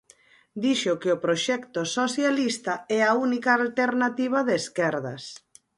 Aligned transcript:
Dixo 0.63 0.93
que 1.01 1.09
o 1.15 1.21
proxecto 1.25 1.79
socialista 1.97 2.73
é 2.97 2.99
a 3.05 3.13
única 3.25 3.51
alternativa 3.61 4.39
de 4.47 4.53
esquerdas. 4.61 5.23